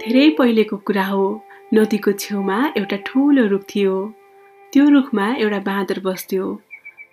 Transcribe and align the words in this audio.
धेरै 0.00 0.28
पहिलेको 0.38 0.76
कुरा 0.88 1.04
हो। 1.04 1.22
नदीको 1.74 2.12
छेउमा 2.22 2.56
एउटा 2.78 2.96
ठुलो 3.06 3.46
रुख 3.46 3.62
थियो। 3.70 3.94
त्यो 4.72 4.84
रुखमा 4.88 5.26
एउटा 5.34 5.58
बाँदर 5.58 5.98
बस्थ्यो। 6.04 6.44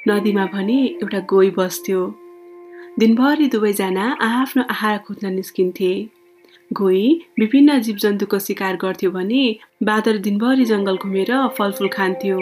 नदीमा 0.08 0.46
भने 0.46 0.78
एउटा 0.86 1.20
गोई 1.32 1.50
बस्थ्यो। 1.58 2.02
दिनभरि 3.00 3.48
दुवैजना 3.48 4.06
आफ्नो 4.22 4.64
आहार 4.70 4.98
खोज्न 4.98 5.34
निस्किन्थे। 5.34 5.92
गोई 6.74 7.04
विभिन्न 7.40 7.80
जीवजन्तुको 7.82 8.40
शिकार 8.40 8.76
गर्थ्यो 8.76 9.12
भने 9.12 9.44
बाँदर 9.84 10.18
दिनभरि 10.28 10.66
जङ्गल 10.66 10.98
घुमेर 10.98 11.32
फलफुल 11.58 11.90
खान्थ्यो। 11.98 12.40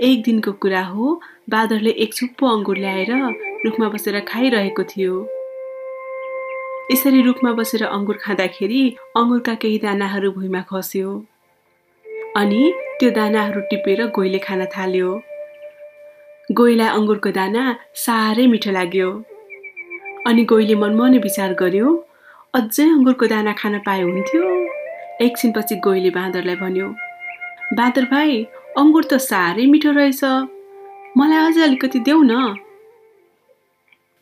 एक 0.00 0.22
दिनको 0.22 0.52
कुरा 0.62 0.84
हो 0.84 1.20
बाँदरले 1.50 1.90
एक 2.04 2.14
छुप्पो 2.14 2.46
अङ्गुर 2.46 2.78
ल्याएर 2.78 3.12
रुखमा 3.64 3.88
बसेर 3.88 4.20
खाइरहेको 4.28 4.84
थियो। 4.92 5.14
यसरी 6.92 7.20
रुखमा 7.26 7.50
बसेर 7.58 7.82
अङ्गुर 7.86 8.16
खाँदाखेरि 8.22 8.80
अङ्गुरका 9.18 9.54
केही 9.60 9.78
दानाहरू 9.84 10.30
भुइँमा 10.32 10.60
खस्यो। 10.70 11.10
अनि 12.40 12.62
त्यो 12.98 13.10
दानाहरू 13.18 13.60
टिपेर 13.70 14.00
गोइले 14.16 14.40
खान 14.46 14.64
थाल्यो। 14.74 15.10
गोइलाई 16.58 16.90
अङ्गुरको 16.98 17.30
दाना 17.38 17.62
साह्रै 18.04 18.46
मिठो 18.54 18.70
लाग्यो। 18.78 19.08
अनि 20.28 20.44
गोइले 20.52 20.74
मनमने 20.82 21.18
विचार 21.26 21.54
गर्यो 21.62 21.88
अझै 22.58 22.86
अङ्गुरको 22.96 23.26
दाना 23.32 23.52
खान 23.60 23.74
पाए 23.86 24.02
हुन्थ्यो? 24.02 24.42
एकछिनपछि 25.24 25.74
गोइले 25.86 26.10
बाँदरलाई 26.18 26.56
भन्यो 26.62 26.88
बाँदर 27.78 28.04
भाइ 28.12 28.30
अङ्गुर 28.82 29.04
त 29.10 29.12
साह्रै 29.30 29.66
मिठो 29.72 29.90
रहेछ। 30.00 30.22
मलाई 31.18 31.40
अझै 31.48 31.62
अलिकति 31.68 31.98
देऊ 32.08 32.20
न। 32.22 32.63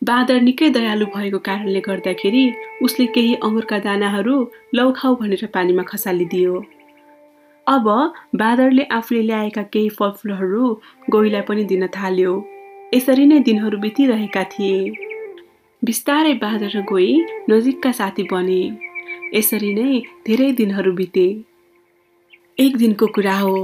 बाँदर 0.02 0.40
निकै 0.40 0.68
दयालु 0.70 1.06
भएको 1.06 1.38
कारणले 1.38 1.80
गर्दाखेरि 1.80 2.44
उसले 2.82 3.04
केही 3.14 3.34
अङ्गुरका 3.46 3.78
दानाहरू 3.78 4.36
लौखाउ 4.74 5.14
भनेर 5.16 5.44
पानीमा 5.54 5.82
खसालिदियो। 5.82 6.54
अब 7.66 7.86
बाँदरले 8.34 8.84
आफूले 8.96 9.22
ल्याएका 9.22 9.62
केही 9.72 9.88
फलफुलहरू 9.98 10.62
गोहीलाई 11.10 11.44
पनि 11.48 11.64
दिन 11.64 11.86
थाल्यो। 11.96 12.32
यसरी 12.94 13.26
नै 13.26 13.38
दिनहरू 13.48 13.78
बितिरहेका 13.78 14.42
थिए। 14.52 14.78
बिस्तारै 15.82 16.34
बाँदर 16.42 16.70
र 16.76 16.82
गोही 16.90 17.12
नजिकका 17.50 17.92
साथी 18.00 18.24
बने। 18.32 18.62
यसरी 19.34 19.70
नै 19.74 20.00
धेरै 20.26 20.48
दिनहरू 20.60 20.92
बिते। 20.92 21.26
एक 22.58 22.72
दिनको 22.76 23.06
कुरा 23.16 23.36
हो 23.38 23.54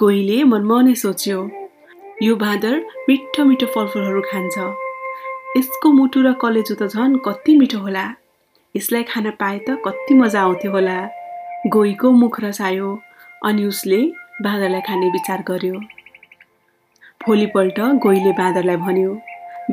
गोहीले 0.00 0.38
मनमनै 0.52 0.94
सोच्यो 1.02 1.38
यो 2.22 2.32
बाँदर 2.44 2.80
मिठो 3.08 3.44
मिठो 3.44 3.66
फलफुलहरू 3.76 4.24
खान्छ। 4.30 4.81
यसको 5.56 5.90
मुटु 5.92 6.20
र 6.24 6.32
कलेजो 6.42 6.74
त 6.80 6.86
झन् 6.96 7.16
कति 7.24 7.54
मिठो 7.60 7.78
होला। 7.78 8.04
यसलाई 8.74 9.02
खान 9.08 9.30
पाए 9.40 9.58
त 9.66 9.76
कति 9.84 10.14
मजा 10.20 10.40
आउँथ्यो 10.42 10.70
होला। 10.72 10.96
गोहीको 11.68 12.10
मुख 12.20 12.40
रसायो 12.44 12.88
अनि 13.48 13.64
उसले 13.72 14.00
बाँदरलाई 14.44 14.80
खाने 14.86 15.08
विचार 15.16 15.42
गर्यो। 15.48 15.74
भोलिपल्ट 17.24 17.80
गोहीले 18.04 18.32
बाँदरलाई 18.40 18.76
भन्यो 18.86 19.12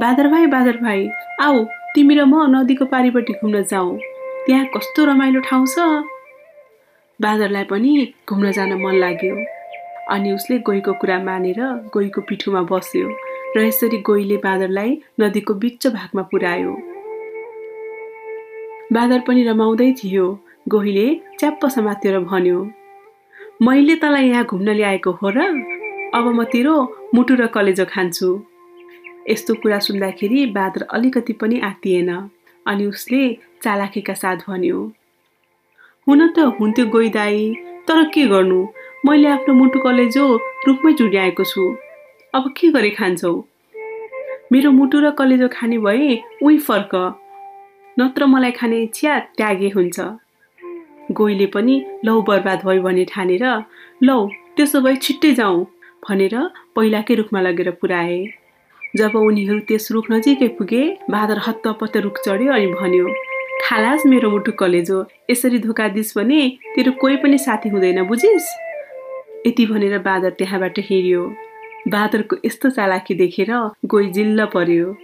बाँदर 0.04 0.28
भाइ 0.34 0.46
बाँदर 0.56 0.78
भाइ 0.84 1.08
आऊ 1.48 1.64
तिमी 1.96 2.16
र 2.20 2.26
म 2.28 2.44
नदीको 2.56 2.86
पारिपट्टि 2.92 3.34
घुम्न 3.40 3.64
जाउँ। 3.72 3.98
त्यहाँ 4.46 4.66
कस्तो 4.76 5.06
रमाइलो 5.06 5.40
ठाउँ 5.48 5.66
छ? 5.66 5.80
बाँदरलाई 7.20 7.64
पनि 7.72 7.92
घुम्न 8.28 8.52
जान 8.52 8.74
मन 8.84 9.00
लाग्यो 9.00 9.36
अनि 10.12 10.32
उसले 10.36 10.60
गोहीको 10.68 10.94
कुरा 11.00 11.18
मानेर 11.24 11.60
गोहीको 11.94 12.22
पिठोमा 12.28 12.62
बस्यो। 12.68 13.08
र 13.56 13.62
यसरी 13.66 13.98
गोहीले 14.08 14.38
बाँदरलाई 14.46 14.92
नदीको 15.20 15.54
बिच 15.62 15.88
भागमा 15.88 16.24
पुर्यायो। 16.32 16.74
बाँदर 18.94 19.20
पनि 19.28 19.44
रमाउँदै 19.44 19.92
थियो। 20.00 20.26
गोहीले 20.70 21.08
च्याप्प 21.40 21.66
समातेर 21.76 22.20
भन्यो 22.30 22.60
मैले 23.62 23.96
तँलाई 24.02 24.28
यहाँ 24.30 24.44
घुम्न 24.46 24.70
ल्याएको 24.80 25.12
हो 25.22 25.30
र 25.38 25.40
अब 26.18 26.26
म 26.38 26.44
तेरो 26.54 26.76
मुटु 27.16 27.36
र 27.42 27.48
कलेजो 27.56 27.86
खान्छु 27.86 28.30
यस्तो 29.30 29.54
कुरा 29.62 29.80
सुन्दाखेरि 29.88 30.46
बाँदर 30.58 30.82
अलिकति 30.96 31.34
पनि 31.42 31.60
आत्तिएन 31.70 32.10
अनि 32.66 32.86
उसले 32.86 33.22
चालाखीका 33.64 34.14
साथ 34.14 34.38
भन्यो 34.50 34.80
हुन 36.08 36.28
त 36.36 36.54
हुन्थ्यो 36.60 36.86
गोई 36.94 37.10
दाई 37.10 37.54
तर 37.88 38.04
के 38.14 38.26
गर्नु? 38.28 38.60
मैले 39.06 39.28
आफ्नो 39.28 39.54
मुटु 39.54 39.80
कलेजो 39.80 40.26
रुखमै 40.68 40.94
चुड्याएको 40.94 41.44
छु। 41.44 41.64
अब 42.34 42.54
के 42.58 42.68
गरे 42.72 42.90
खान्छौ? 42.90 43.32
मेरो 44.52 44.72
मुटु 44.72 45.00
र 45.00 45.10
कलेजो 45.12 45.48
खाने 45.48 45.78
भए 45.78 46.10
उही 46.44 46.58
फर्क। 46.58 46.92
नत्र 47.98 48.26
मलाई 48.26 48.52
खाने 48.52 48.86
चिया 48.86 49.18
त्यागे 49.38 49.70
हुन्छ। 49.70 50.00
गोहीले 51.12 51.46
पनि 51.46 51.76
लौ 52.06 52.22
बर्बाद 52.22 52.66
भयो 52.66 52.82
भने 52.84 53.06
ठानेर 53.06 53.46
लौ 54.04 54.18
त्यसो 54.56 54.82
भए 54.82 54.96
छिट्टै 54.96 55.34
जाउँ 55.42 55.66
भनेर 56.06 56.36
पहिलाकै 56.76 57.16
रुखमा 57.16 57.42
लगेर 57.42 57.72
पुऱ्याए। 57.82 58.22
जब 58.96 59.16
उनीहरू 59.16 59.60
त्यस 59.66 59.92
रुख 59.92 60.12
नजिकै 60.12 60.48
पुगे 60.62 60.84
बाँदर 61.10 61.44
हत्तपत्त 61.48 61.98
रुख 61.98 62.24
चढ्यो 62.26 62.54
अनि 62.54 62.72
भन्यो 62.78 63.06
खालास 63.66 64.06
मेरो 64.06 64.30
मुटु 64.30 64.52
कलेजो 64.62 65.04
यसरी 65.32 65.66
धोका 65.66 65.88
दिस 65.98 66.18
भने 66.18 66.42
तेरो 66.76 66.92
कोही 67.02 67.18
पनि 67.26 67.38
साथी 67.38 67.70
हुँदैन 67.70 68.02
बुझिस्? 68.08 68.56
यति 69.48 69.66
भनेर 69.66 69.98
बाँदर 70.10 70.32
त्यहाँबाट 70.40 70.80
हिँड्यो। 70.90 71.24
बाँदरको 71.88 72.36
यस्तो 72.46 72.70
चालाकी 72.70 73.16
देखेर 73.16 73.52
गोई 73.86 74.10
जिल्ल 74.12 74.46
पर्यो। 74.54 74.96